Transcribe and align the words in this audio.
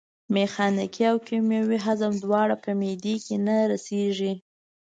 میخانیکي 0.33 1.03
او 1.11 1.17
کیمیاوي 1.27 1.77
هضم 1.85 2.13
دواړه 2.23 2.55
په 2.63 2.69
معدې 2.79 3.15
کې 3.25 3.35
نه 3.45 3.55
رسېږي. 3.71 4.33